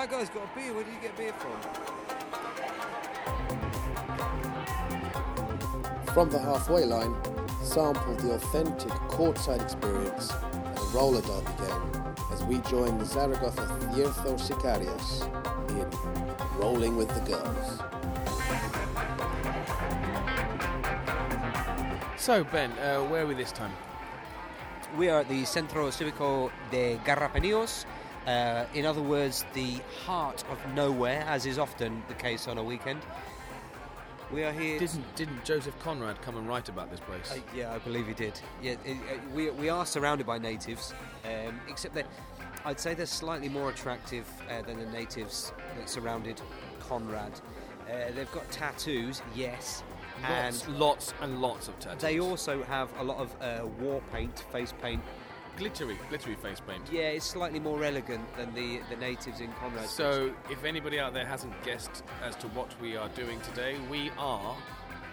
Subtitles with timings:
[0.00, 0.72] That guy's got a beer.
[0.72, 1.60] Where did you get beer from?
[6.14, 7.14] From the halfway line,
[7.62, 13.60] sample the authentic courtside experience at a roller derby game as we join the Zaragoza
[13.92, 15.28] Cierzo Sicarias
[15.68, 15.86] in
[16.58, 17.82] Rolling with the Girls.
[22.16, 23.72] So, Ben, uh, where are we this time?
[24.96, 27.84] We are at the Centro Cívico de Garrapaníos.
[28.26, 32.62] Uh, in other words, the heart of nowhere, as is often the case on a
[32.62, 33.00] weekend.
[34.32, 34.78] We are here.
[34.78, 37.32] Didn't didn't Joseph Conrad come and write about this place?
[37.32, 38.38] Uh, yeah, I believe he did.
[38.62, 42.06] Yeah, it, uh, we, we are surrounded by natives, um, except that
[42.64, 46.40] I'd say they're slightly more attractive uh, than the natives that surrounded
[46.78, 47.32] Conrad.
[47.88, 49.82] Uh, they've got tattoos, yes,
[50.22, 52.02] lots, and lots and lots of tattoos.
[52.02, 55.02] they also have a lot of uh, war paint, face paint.
[55.56, 56.82] Glittery, glittery face paint.
[56.90, 59.88] Yeah, it's slightly more elegant than the, the natives in Conrad.
[59.88, 64.10] So, if anybody out there hasn't guessed as to what we are doing today, we
[64.18, 64.56] are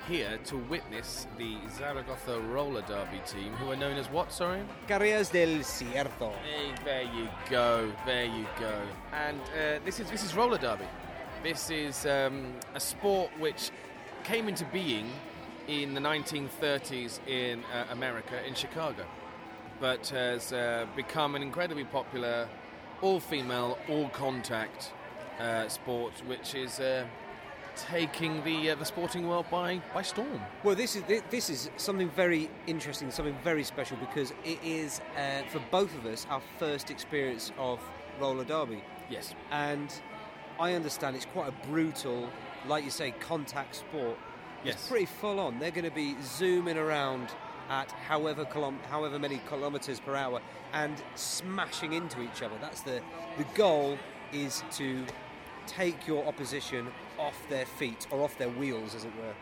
[0.07, 4.31] here to witness the Zaragoza roller derby team, who are known as what?
[4.31, 4.61] Sorry.
[4.87, 6.31] Carreras del Cierzo.
[6.43, 8.81] Hey, there you go, there you go.
[9.11, 10.85] And uh, this is this is roller derby.
[11.43, 13.71] This is um, a sport which
[14.23, 15.09] came into being
[15.67, 19.05] in the 1930s in uh, America, in Chicago,
[19.79, 22.47] but has uh, become an incredibly popular,
[23.01, 24.93] all-female, all-contact
[25.39, 27.05] uh, sport, which is uh,
[27.75, 30.41] taking the uh, the sporting world by by storm.
[30.63, 34.99] Well, this is thi- this is something very interesting, something very special because it is
[35.15, 37.79] uh, for both of us our first experience of
[38.19, 39.35] roller derby, Yes.
[39.51, 39.93] and
[40.59, 42.27] I understand it's quite a brutal,
[42.67, 44.17] like you say, contact sport.
[44.63, 44.73] Yes.
[44.73, 45.59] It's pretty full on.
[45.59, 47.29] They're going to be zooming around
[47.69, 50.41] at however kilom- however many kilometers per hour
[50.73, 52.55] and smashing into each other.
[52.61, 53.01] That's the
[53.37, 53.97] the goal
[54.33, 55.03] is to
[55.67, 56.87] take your opposition
[57.19, 59.33] off their feet or off their wheels, as it were.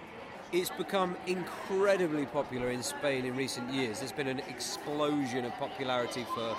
[0.51, 3.99] It's become incredibly popular in Spain in recent years.
[3.99, 6.55] There's been an explosion of popularity for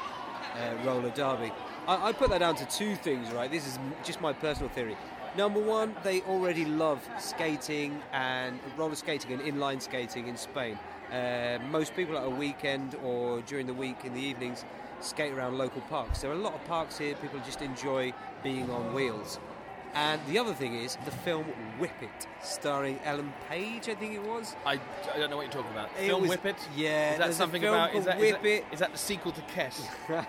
[0.56, 1.52] uh, roller derby.
[1.86, 3.50] I, I put that down to two things, right?
[3.50, 4.96] This is just my personal theory.
[5.36, 10.78] Number one, they already love skating and roller skating and inline skating in Spain.
[11.12, 14.64] Uh, most people at a weekend or during the week in the evenings
[15.00, 16.20] skate around local parks.
[16.22, 17.14] There are a lot of parks here.
[17.16, 18.12] People just enjoy
[18.42, 19.38] being on wheels.
[19.94, 21.44] And the other thing is the film
[21.78, 24.54] Whip It, starring Ellen Page, I think it was.
[24.66, 24.72] I,
[25.14, 25.88] I don't know what you're talking about.
[25.98, 26.56] It Film was- Whip It?
[26.76, 27.94] yeah, Is that something about?
[27.94, 28.64] Is that, is Whip that- It.
[28.72, 29.88] is that the sequel to Kes?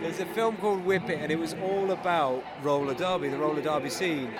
[0.00, 3.62] There's a film called Whip It, and it was all about roller derby, the roller
[3.62, 4.32] derby scene.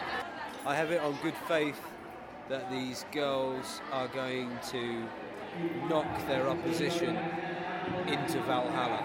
[0.66, 1.80] I have it on good faith
[2.48, 5.04] that these girls are going to
[5.88, 7.16] knock their opposition
[8.06, 9.04] into Valhalla.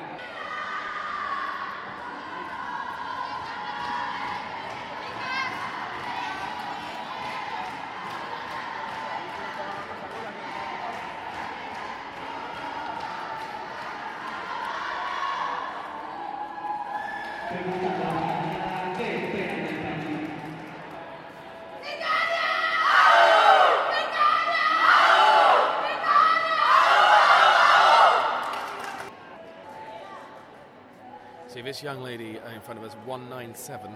[31.79, 33.91] This young lady uh, in front of us, 197,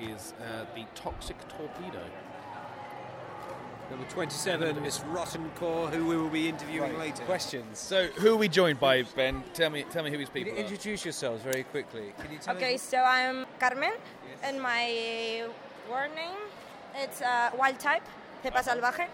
[0.00, 2.00] is uh, the Toxic Torpedo.
[3.90, 7.22] Number 27 is Rotten Core, who we will be interviewing later.
[7.24, 7.78] Questions.
[7.78, 9.42] So, who are we joined by, Ben?
[9.52, 10.62] Tell me, tell me who these Can people you are.
[10.62, 12.12] introduce yourselves very quickly?
[12.22, 12.82] Can you tell Okay, us?
[12.82, 13.92] so I'm Carmen,
[14.44, 15.44] and my
[15.90, 16.38] word name
[16.96, 18.04] it's uh, wild type,
[18.44, 19.06] cepa salvaje.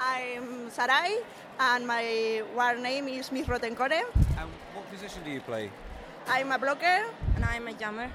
[0.00, 1.18] I'm Sarai,
[1.58, 3.92] and my war name is Miss Rottencore.
[3.92, 5.70] And what position do you play?
[6.26, 7.04] I'm a blocker.
[7.36, 8.10] and I'm a jammer.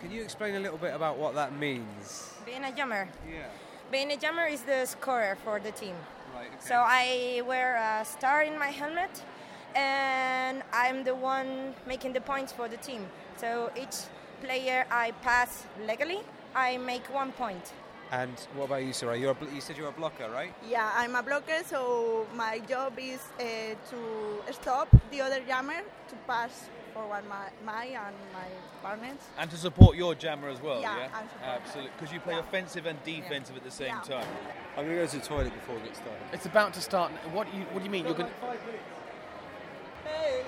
[0.00, 2.32] Can you explain a little bit about what that means?
[2.46, 3.46] Being a jammer, Yeah.
[3.90, 5.96] being a jammer is the scorer for the team.
[6.34, 6.56] Right, okay.
[6.60, 9.10] So I wear a star in my helmet,
[9.74, 13.08] and I'm the one making the points for the team.
[13.36, 13.96] So each
[14.40, 16.20] player I pass legally,
[16.54, 17.72] I make one point.
[18.12, 19.16] And what about you, Sarah?
[19.18, 20.54] You're a bl- you said you're a blocker, right?
[20.66, 23.42] Yeah, I'm a blocker, so my job is uh,
[23.90, 28.46] to stop the other jammer to pass forward my, my and my
[28.82, 29.18] partners.
[29.38, 31.22] And to support your jammer as well, Yeah, yeah?
[31.42, 31.90] Absolutely.
[31.96, 32.40] Because you play Yeah.
[32.40, 34.00] offensive and defensive at the same Yeah.
[34.20, 34.26] time.
[34.76, 36.22] I'm going to go to the toilet before we get started.
[36.32, 37.10] It's about to start.
[37.32, 38.04] What do you, what do you mean?
[38.06, 38.34] You're going to.
[40.04, 40.42] Hey,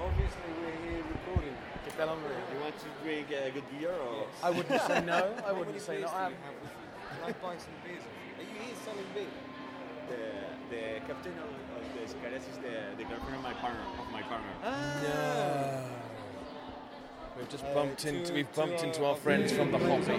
[0.00, 1.54] Obviously, we're here recording.
[1.84, 4.26] Do You want to drink a good beer or?
[4.42, 5.34] I wouldn't say no.
[5.46, 6.08] I wouldn't say no.
[6.08, 7.14] do I you have with you?
[7.14, 8.02] Can I buy some beers?
[8.02, 8.44] off you?
[8.44, 9.26] Are you here selling beer?
[10.08, 10.16] The
[10.70, 13.80] the captain of, of the Sicarias is the, the girlfriend of my partner.
[14.00, 14.48] Of my partner.
[14.64, 15.84] Ah.
[17.36, 20.12] We've just Uh, bumped to- into we've bumped into our friends from the Hoppy.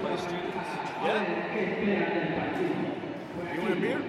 [3.54, 4.02] You want a beer?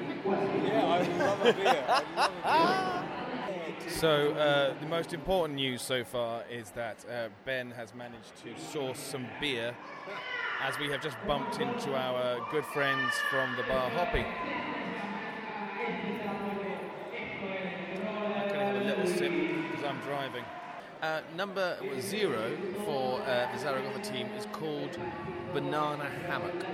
[0.64, 1.84] Yeah, I love a beer.
[1.86, 2.46] I love a
[3.84, 3.90] beer.
[3.90, 8.56] So uh, the most important news so far is that uh, Ben has managed to
[8.60, 9.74] source some beer,
[10.62, 14.24] as we have just bumped into our good friends from the bar Hoppy.
[14.26, 14.34] I'm
[18.48, 19.32] going to have a little sip
[19.70, 20.44] because I'm driving.
[21.02, 22.50] Uh, number zero
[22.86, 24.98] for uh, the Zaragoza team is called
[25.52, 26.64] Banana Hammock.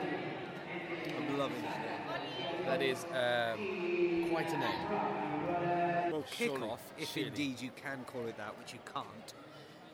[1.16, 2.66] I'm loving that name.
[2.66, 6.12] That is um, quite a name.
[6.12, 7.28] Well, kickoff, if surely.
[7.30, 9.34] indeed you can call it that, which you can't,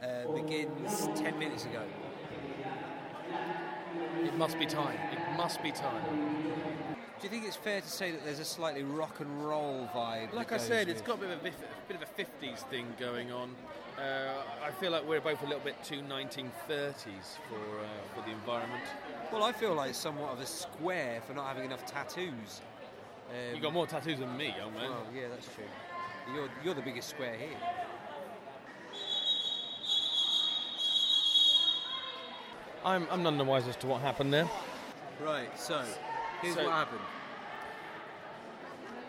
[0.03, 1.85] uh, begins 10 minutes ago.
[4.25, 4.99] It must be time.
[5.11, 6.98] It must be time.
[7.21, 10.33] Do you think it's fair to say that there's a slightly rock and roll vibe?
[10.33, 11.55] Like I said, it's got a bit of a, bit-
[11.89, 13.57] bit of a 50s thing going on.
[13.99, 14.35] Uh,
[14.65, 16.45] I feel like we're both a little bit too 1930s
[17.49, 17.85] for uh,
[18.15, 18.85] for the environment.
[19.33, 22.61] Well, I feel like somewhat of a square for not having enough tattoos.
[23.31, 24.91] Um, You got more tattoos than me, young man.
[24.91, 25.65] Well, yeah, that's true.
[26.33, 27.57] You're, you're the biggest square here.
[32.85, 34.49] I'm I'm none the wiser as to what happened there.
[35.21, 35.83] Right, so
[36.41, 37.01] here's So- what happened.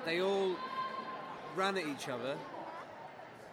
[0.06, 0.56] They all
[1.56, 2.38] ran at each other,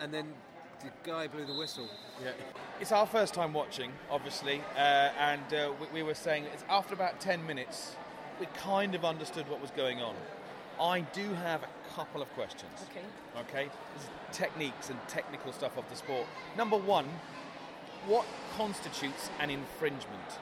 [0.01, 0.33] and then
[0.81, 1.89] the guy blew the whistle.
[2.23, 2.33] Yeah.
[2.81, 4.79] It's our first time watching, obviously, uh,
[5.19, 7.97] and uh, we, we were saying it's after about 10 minutes,
[8.39, 10.15] we kind of understood what was going on.
[10.81, 12.85] I do have a couple of questions.
[12.91, 13.41] Okay.
[13.41, 13.71] Okay?
[13.95, 16.27] This is techniques and technical stuff of the sport.
[16.57, 17.07] Number one,
[18.07, 18.27] what
[18.57, 20.39] constitutes an infringement?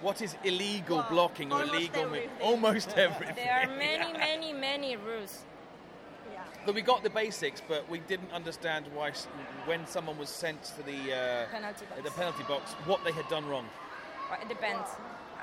[0.00, 2.02] What is illegal Well, blocking or illegal?
[2.04, 2.30] everything.
[2.40, 3.34] Almost everything.
[3.34, 5.44] There are many, many, many rules.
[6.32, 6.42] Yeah.
[6.64, 9.12] But we got the basics, but we didn't understand why,
[9.66, 12.02] when someone was sent to the uh, Penalty box.
[12.04, 13.66] the penalty box, what they had done wrong.
[14.30, 14.88] Well, It depends.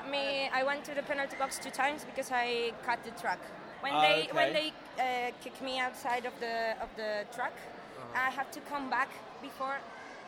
[0.01, 3.39] I mean, I went to the penalty box two times because I cut the track.
[3.81, 4.31] When Ah, they okay.
[4.39, 4.67] when they
[4.99, 7.53] uh, kick me outside of the of the track,
[7.97, 8.25] Uh-huh.
[8.27, 9.09] I have to come back
[9.41, 9.77] before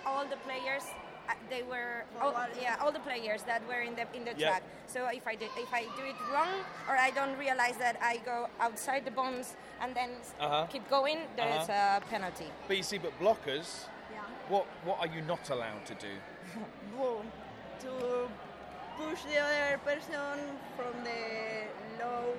[0.05, 0.83] all the players.
[1.29, 4.47] Uh, they were all, yeah all the players that were in the in the Yeah.
[4.49, 4.63] track.
[4.87, 8.17] So if I do, if I do it wrong or I don't realize that I
[8.25, 10.09] go outside the bones and then
[10.39, 10.65] Uh-huh.
[10.71, 12.47] keep going, there is a penalty.
[12.67, 13.67] But you see, but blockers,
[14.11, 14.23] Yeah.
[14.49, 16.13] what what are you not allowed to do?
[16.97, 17.25] Boom.
[17.83, 17.91] To
[18.97, 20.37] push the other person
[20.77, 21.21] from the
[21.99, 22.33] low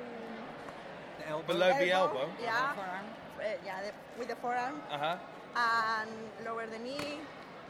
[1.19, 1.46] The elbow.
[1.52, 2.26] Below the elbow.
[2.43, 2.73] Yeah.
[2.75, 3.06] Forearm.
[3.38, 4.81] Uh, yeah, the, with the forearm.
[4.91, 5.17] Uh huh.
[5.56, 6.11] and
[6.46, 7.19] lower the knee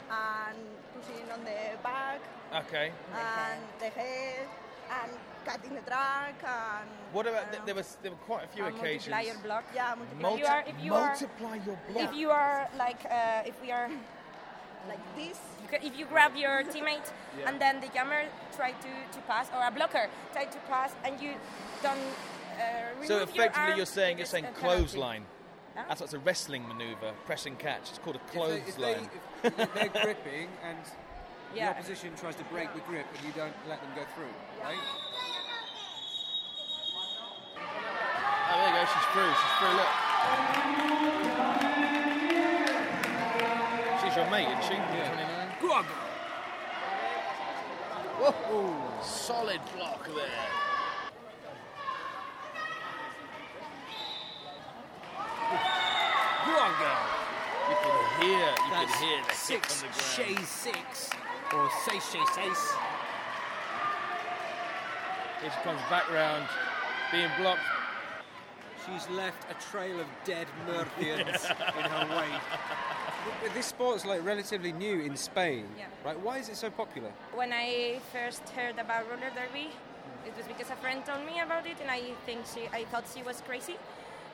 [0.09, 0.57] and
[1.01, 2.19] pushing on the back
[2.65, 2.91] Okay.
[3.13, 4.47] and the head
[5.01, 5.11] and
[5.45, 9.09] cutting the track and What about th- there was there were quite a few occasions.
[9.13, 9.63] multiplier block.
[9.75, 12.03] yeah multiple Multi- you are- if you are- multiply your block.
[12.09, 13.89] If you are like uh, if we are
[14.87, 15.37] like this
[15.83, 17.07] if you grab your teammate
[17.45, 18.23] and then the jammer
[18.55, 21.33] try to, to pass or a blocker try to pass and you
[21.83, 24.99] don't uh, remove so your effectively, you're saying you're it's saying a penalty.
[25.79, 25.87] Clothesline.
[25.89, 27.89] That's what's a wrestling maneuver, press and catch.
[27.89, 29.09] It's called a If, they, if, they, clothesline.
[29.43, 30.77] if if they're gripping and
[31.55, 34.33] the opposition tries to break the grip and you don't let them go through,
[34.63, 34.77] right?
[38.51, 38.85] Oh, there you go.
[38.91, 39.33] She's through.
[39.33, 39.75] She's through.
[39.77, 39.91] Look.
[44.01, 44.73] She's your mate, isn't she?
[44.73, 45.55] Yeah.
[45.61, 45.85] Go on,
[48.21, 49.01] Whoa.
[49.03, 50.25] Solid block there.
[56.79, 56.93] Go.
[57.69, 58.39] You can hear.
[58.39, 60.15] You That's can hear the kick six, on the ground.
[60.15, 61.09] Shay six,
[61.53, 62.61] or say Shay seis.
[65.41, 66.45] Here she comes back round,
[67.11, 67.61] being blocked.
[68.85, 71.45] She's left a trail of dead Murcians
[71.77, 72.41] in her wake.
[73.43, 75.85] But This sport's like relatively new in Spain, Yeah.
[76.03, 76.19] right?
[76.19, 77.11] Why is it so popular?
[77.33, 79.69] When I first heard about roller derby,
[80.25, 83.05] it was because a friend told me about it, and I think she, I thought
[83.13, 83.75] she was crazy.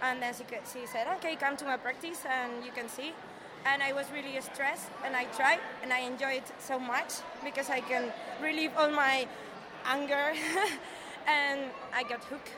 [0.06, 3.12] And then she, she said, "Okay, come to my practice, and you can see."
[3.66, 7.12] And I was really stressed, and I tried, and I enjoyed it so much
[7.44, 9.28] because I can relieve all my
[9.86, 10.26] anger,
[11.28, 11.60] and
[11.92, 12.52] I got hooked.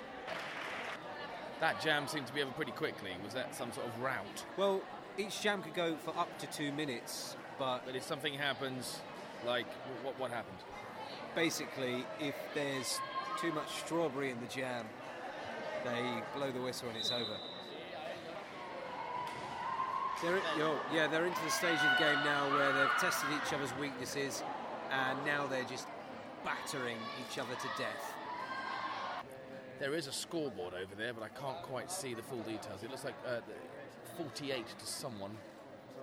[1.62, 3.12] That jam seemed to be over pretty quickly.
[3.24, 4.44] Was that some sort of route?
[4.58, 4.82] Well,
[5.18, 9.00] each jam could go for up to two minutes, but But if something happens,
[9.46, 9.68] like
[10.04, 10.60] what what happened?
[11.36, 13.00] basically, if there's
[13.40, 14.86] too much strawberry in the jam,
[15.84, 16.04] they
[16.36, 17.38] blow the whistle and it's over.
[20.24, 20.42] They're,
[20.92, 24.44] yeah, they're into the stage of the game now where they've tested each other's weaknesses
[24.92, 25.88] and now they're just
[26.44, 28.14] battering each other to death.
[29.80, 32.82] There is a scoreboard over there, but I can't quite see the full details.
[32.84, 33.42] It looks like uh,
[34.18, 35.38] 48 to someone.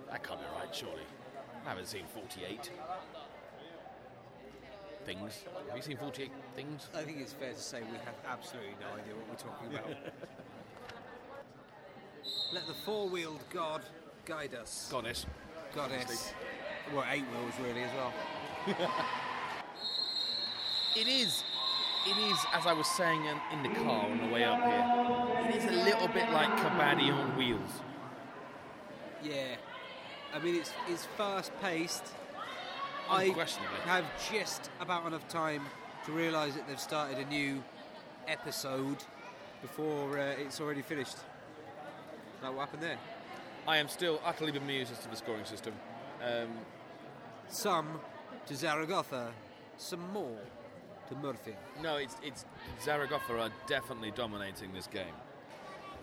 [0.09, 1.03] That can't be right, surely.
[1.65, 2.71] I haven't seen 48
[5.05, 5.43] things.
[5.67, 6.87] Have you seen 48 things?
[6.95, 9.89] I think it's fair to say we have absolutely no idea what we're talking about.
[12.53, 13.83] Let the four-wheeled god
[14.25, 14.87] guide us.
[14.91, 15.25] Goddess.
[15.75, 16.33] Goddess.
[16.93, 18.13] Well, eight wheels really as well.
[20.95, 21.43] It is.
[22.07, 25.49] It is, as I was saying in, in the car on the way up here,
[25.49, 27.81] it is a little bit like Kabaddi on wheels.
[29.21, 29.57] Yeah.
[30.33, 32.05] I mean, it's it's fast-paced.
[33.09, 33.25] I
[33.85, 35.63] have just about enough time
[36.05, 37.63] to realise that they've started a new
[38.27, 38.97] episode
[39.61, 41.17] before uh, it's already finished.
[42.41, 42.97] Like what happened there?
[43.67, 45.73] I am still utterly bemused as to the scoring system.
[46.23, 46.49] Um,
[47.47, 47.99] Some
[48.47, 49.31] to Zaragoza,
[49.77, 50.39] some more
[51.09, 51.55] to Murcia.
[51.83, 52.45] no, it's, it's
[52.83, 55.13] Zaragoza are definitely dominating this game.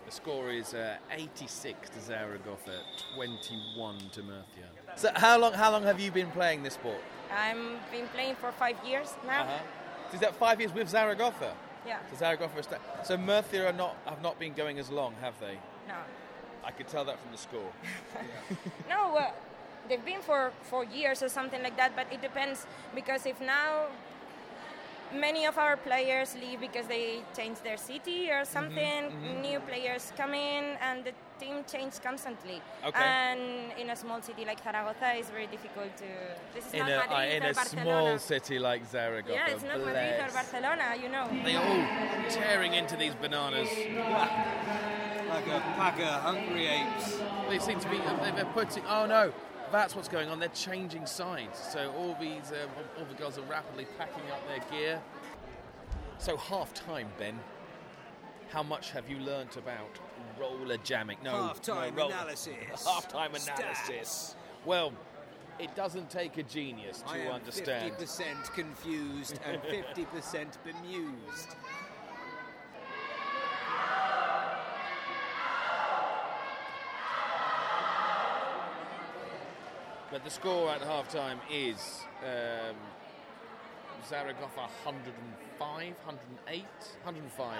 [0.06, 2.80] The score is uh, 86 to Zaragoza,
[3.14, 4.44] 21 to Murcia.
[4.96, 7.00] So how long how long have you been playing this sport?
[7.30, 7.56] I've
[7.90, 9.42] been playing for five years now.
[9.42, 9.58] Uh-huh.
[10.10, 11.54] So is that five years with Zaragoza?
[11.86, 11.98] Yeah.
[12.10, 15.56] So Zaragoza so Murcia are not have not been going as long, have they?
[15.88, 15.94] No.
[16.64, 17.72] I could tell that from the score.
[18.88, 19.30] No, uh,
[19.88, 21.96] they've been for for years or something like that.
[21.96, 23.86] But it depends because if now
[25.14, 30.34] many of our players leave because they change their city or something, new players come
[30.34, 32.60] in and the team changes constantly.
[32.84, 33.02] Okay.
[33.02, 36.04] And in a small city like Zaragoza, it's very difficult to.
[36.54, 37.84] This is In not a, Madrid uh, in or a Barcelona.
[37.84, 39.34] small city like Zaragoza.
[39.34, 40.32] yeah, it's not Madrid or.
[40.32, 41.28] Barcelona, you know.
[41.44, 43.68] They are all tearing into these bananas.
[45.28, 47.18] Like a pack of hungry apes.
[47.48, 47.98] They seem to be.
[48.36, 48.84] They're putting.
[48.86, 49.32] Oh no,
[49.72, 50.38] that's what's going on.
[50.38, 51.58] They're changing sides.
[51.72, 52.66] So all these, uh,
[52.98, 55.02] all the girls are rapidly packing up their gear.
[56.18, 57.38] So half time, Ben.
[58.50, 59.98] How much have you learnt about
[60.38, 61.16] roller jamming?
[61.24, 62.54] No, Half-time no, roller- analysis.
[62.86, 64.36] Half-time analysis.
[64.66, 64.92] Well,
[65.58, 67.94] it doesn't take a genius to I am understand.
[67.94, 71.56] 50% confused and 50% bemused.
[80.12, 82.76] But the score at half time is um,
[84.06, 85.58] Zaragoza 105,
[86.04, 86.64] 108,
[87.02, 87.56] 105,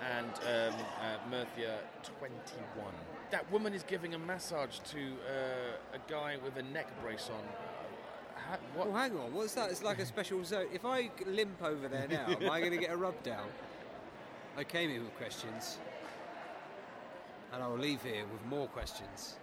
[0.00, 1.78] and um, uh, Murcia
[2.20, 2.92] 21.
[3.32, 7.42] That woman is giving a massage to uh, a guy with a neck brace on.
[8.36, 8.88] Ha- what?
[8.88, 9.34] Well, hang on.
[9.34, 9.72] What's that?
[9.72, 10.66] It's like a special zone.
[10.72, 13.48] If I limp over there now, am I going to get a rub down?
[14.56, 15.78] I came here with questions,
[17.52, 19.38] and I will leave here with more questions.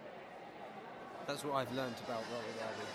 [1.28, 2.88] That's what I've learned about roller derby.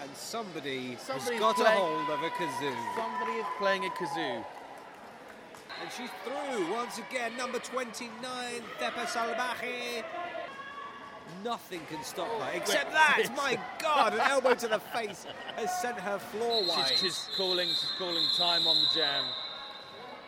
[0.00, 2.96] And somebody Somebody's has got playing- a hold of a kazoo.
[2.96, 4.44] Somebody is playing a kazoo.
[5.82, 7.36] And she's through once again.
[7.36, 10.04] Number 29, Cepa Salvaje.
[11.44, 13.22] Nothing can stop her except that.
[13.36, 16.88] My God, an elbow to the face has sent her floor wide.
[16.88, 17.68] She's, she's calling.
[17.68, 19.24] She's calling time on the jam.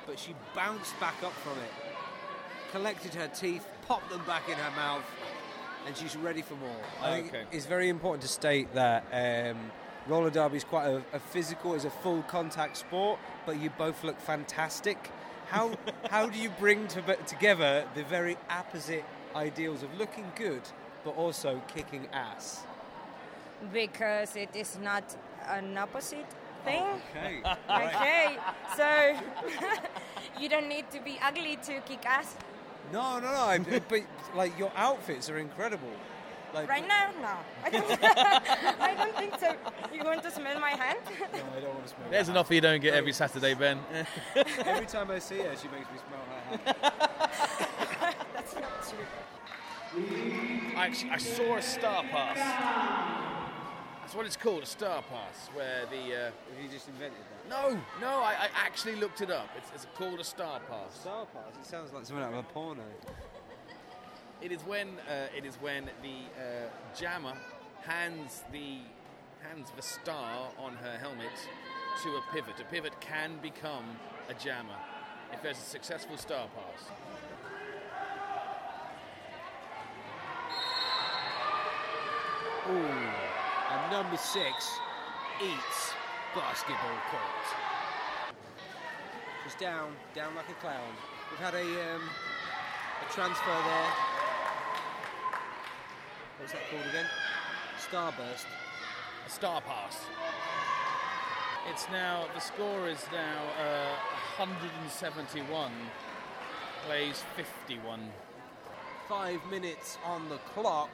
[0.07, 1.73] but she bounced back up from it,
[2.73, 5.03] collected her teeth, popped them back in her mouth,
[5.87, 6.77] and she's ready for more.
[7.03, 9.71] I think it's very important to state that um,
[10.07, 14.05] roller derby is quite a, a physical, it's a full contact sport, but you both
[14.05, 15.11] look fantastic.
[15.49, 15.73] How
[16.11, 20.63] how do you bring to, together the very opposite ideals of looking good
[21.05, 22.65] but also kicking ass?
[23.73, 25.17] Because it is not
[25.49, 26.27] an opposite
[26.65, 26.83] thing.
[27.11, 27.43] Okay.
[27.71, 28.37] Okay,
[28.77, 29.17] so
[30.41, 32.37] you don't need to be ugly to kick ass.
[32.93, 33.41] No, no, no.
[33.41, 34.03] I, but
[34.35, 35.91] like your outfits are incredible.
[36.55, 37.37] Like Right now, no.
[37.65, 37.85] I don't,
[38.81, 39.57] I don't think so.
[39.93, 40.99] You want to smell my hand?
[41.33, 42.11] No, I don't want to smell.
[42.11, 42.33] There's that.
[42.33, 43.81] an offer you don't get every Saturday, Ben.
[44.65, 48.15] Every time I see her, she makes me smell her hand.
[48.35, 50.05] That's not true.
[50.77, 53.21] I actually I saw a star pass.
[54.05, 55.97] That's what it's called, a star pass, where the.
[55.97, 57.49] Uh, Have you just invented that?
[57.49, 59.49] no, no, I, I actually looked it up.
[59.57, 61.01] It's, it's called a star pass.
[61.01, 61.59] Star pass.
[61.59, 62.83] It sounds like something out of a porno.
[64.43, 67.33] It is when uh, it is when the uh, jammer
[67.81, 68.81] hands the
[69.41, 71.33] hands the star on her helmet
[72.03, 72.61] to a pivot.
[72.61, 73.85] A pivot can become
[74.29, 74.77] a jammer
[75.33, 76.91] if there's a successful star pass.
[82.71, 83.35] Ooh.
[83.75, 84.81] And number six
[85.41, 85.93] eats
[86.35, 87.45] basketball court.
[89.45, 90.91] She's down, down like a clown.
[91.31, 93.91] We've had a um, a transfer there.
[96.41, 97.07] What's that called again?
[97.89, 98.47] Starburst.
[99.29, 100.01] A star pass.
[101.71, 103.95] It's now the score is now uh,
[104.39, 105.71] 171,
[106.89, 108.01] plays 51.
[109.09, 110.91] Five minutes on the clock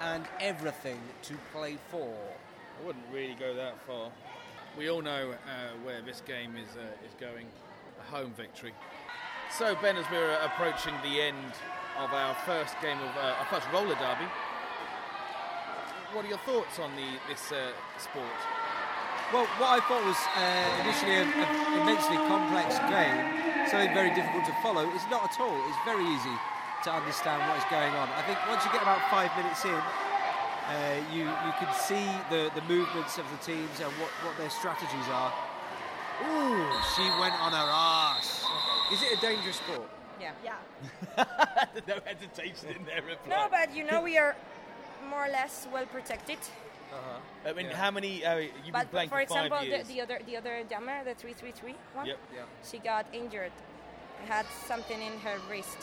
[0.00, 2.08] and everything to play for.
[2.08, 4.10] I wouldn't really go that far.
[4.76, 7.46] We all know uh, where this game is uh, is going,
[8.00, 8.72] a home victory.
[9.56, 11.52] So Ben, as we're uh, approaching the end
[11.98, 14.26] of our first game of uh, our first roller derby,
[16.12, 18.38] what are your thoughts on the this uh, sport?
[19.32, 21.30] Well, what I thought was uh, initially an
[21.80, 25.56] immensely complex game, something very difficult to follow, is not at all.
[25.68, 26.36] It's very easy
[26.84, 28.08] to understand what is going on.
[28.12, 32.50] I think once you get about five minutes in, uh, you you can see the,
[32.54, 35.32] the movements of the teams and what, what their strategies are.
[36.28, 38.44] Ooh, she went on her ass.
[38.92, 39.88] Is it a dangerous sport?
[40.20, 40.32] Yeah.
[40.44, 41.24] Yeah.
[41.88, 43.28] no hesitation in their reply.
[43.28, 44.36] No, but you know we are
[45.08, 46.38] more or less well protected.
[46.92, 47.48] Uh-huh.
[47.48, 47.76] I mean, Yeah.
[47.76, 48.24] how many?
[48.24, 49.88] Uh, you've been playing for for example, five the, years.
[49.88, 52.18] the other the other jammer, the 333 one, Yep.
[52.34, 52.42] Yeah.
[52.62, 53.52] she got injured.
[54.28, 55.78] Had something in her wrist.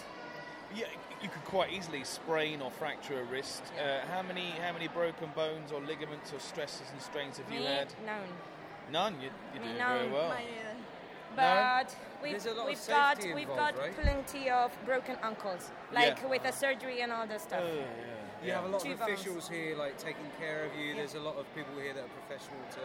[0.76, 0.86] Yeah,
[1.22, 3.62] you could quite easily sprain or fracture a wrist.
[3.78, 7.62] Uh, how many how many broken bones or ligaments or stresses and strains have you
[7.64, 7.94] had?
[8.06, 8.22] none.
[8.92, 9.22] None.
[9.22, 9.98] You, you're Me, doing none.
[10.00, 10.30] very well.
[10.30, 10.78] Mine either.
[11.36, 13.96] But we've, a lot we've got safety we've got right?
[14.02, 16.28] plenty of broken ankles, like Yeah.
[16.30, 17.62] with the surgery and all the stuff.
[17.64, 18.46] Oh, yeah.
[18.46, 19.12] You have a lot Two of bones.
[19.14, 20.94] officials here, like taking care of you.
[20.96, 22.82] There's a lot of people here that are professional to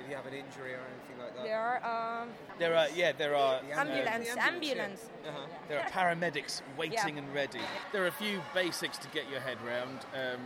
[0.00, 1.44] if you have an injury or anything like that.
[1.44, 5.10] There are um, There are yeah there are The uh, ambulance, the ambulance, ambulance.
[5.28, 5.46] Uh-huh.
[5.68, 7.22] there are paramedics waiting Yeah.
[7.22, 7.60] and ready.
[7.92, 10.40] There are a few basics to get your head round, um,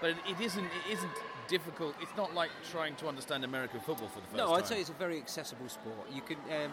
[0.00, 1.12] but it, it isn't it isn't
[1.48, 1.94] difficult.
[2.00, 4.52] It's not like trying to understand American football for the first No, time.
[4.52, 6.06] No, I'd say it's a very accessible sport.
[6.12, 6.72] You can um,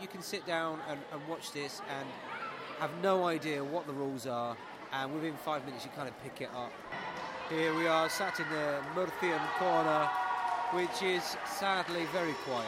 [0.00, 2.08] you can sit down and, and watch this and
[2.78, 4.56] have no idea what the rules are,
[4.92, 6.72] and within five minutes you kind of pick it up.
[7.48, 10.10] Here we are, sat in the Murthian corner,
[10.72, 12.66] which is sadly very quiet.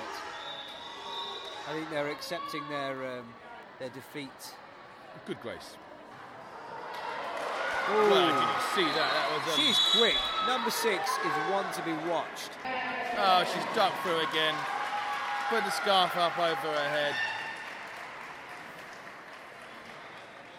[1.68, 3.26] I think they're accepting their um,
[3.78, 4.54] their defeat.
[5.26, 5.76] Good grace.
[7.90, 8.10] Ooh.
[8.10, 8.94] Well, you see that?
[8.94, 9.54] That was.
[9.54, 10.16] Um, She's quick.
[10.46, 12.50] Number six is one to be watched.
[13.18, 14.54] Oh, she's ducked through again.
[15.48, 17.14] Put the scarf up over her head.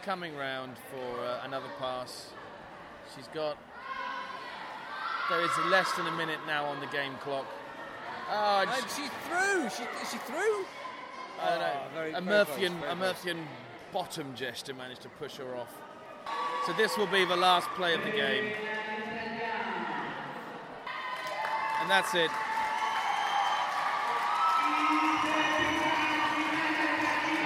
[0.03, 2.31] Coming round for uh, another pass.
[3.15, 3.57] She's got.
[5.29, 7.45] There is less than a minute now on the game clock.
[8.31, 9.69] Oh, And she, through.
[9.69, 10.65] She, is she through?
[11.41, 11.73] I don't know.
[11.73, 13.35] Oh, very- a very close, very a close.
[13.91, 15.73] Bottom gesture managed to push her off.
[16.65, 18.53] So this will be the last play of the game.
[21.81, 22.29] And that's it.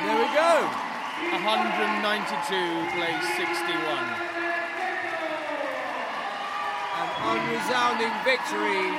[0.03, 0.67] There we go.
[1.31, 4.42] 192 plays 61.
[7.23, 8.91] An unresounding victory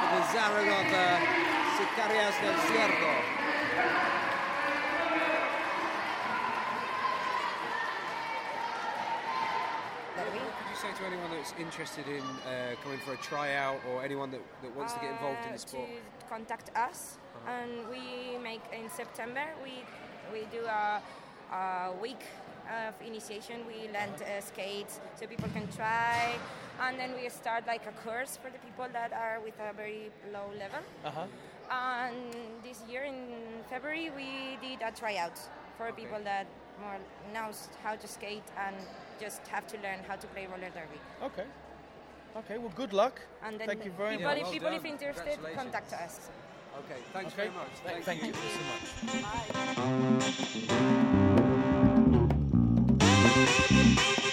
[0.00, 1.20] for the Zaragoza
[1.76, 3.14] Sicarias del Cierzo.
[10.16, 14.02] What could you say to anyone that's interested in uh, coming for a tryout or
[14.02, 15.88] anyone that, that wants to get involved in uh, the sport?
[16.20, 19.44] To contact us, and we make in September.
[19.62, 19.84] We
[20.32, 21.00] we do a,
[21.52, 22.22] a week
[22.68, 23.66] of initiation.
[23.66, 26.36] We lend uh, skates so people can try,
[26.80, 30.10] and then we start like a course for the people that are with a very
[30.32, 30.80] low level.
[31.04, 31.26] Uh-huh.
[31.70, 35.38] And this year in February, we did a tryout
[35.78, 36.46] for people that
[36.80, 36.98] more
[37.32, 38.76] knows how to skate and
[39.20, 41.00] just have to learn how to play roller derby.
[41.22, 41.44] Okay.
[42.36, 43.20] Okay, well, good luck.
[43.44, 44.38] And then Thank you very people, much.
[44.38, 44.78] if Well people done.
[44.78, 46.30] if interested, contact us.
[46.78, 47.48] Okay, thanks Okay.
[47.48, 47.70] very much.
[47.84, 48.60] Thank, thank you so
[49.06, 49.22] much.
[51.28, 51.30] Bye.
[53.34, 54.23] Música